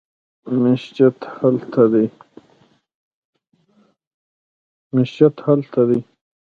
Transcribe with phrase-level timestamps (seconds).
[4.95, 5.99] مسجد هلته دی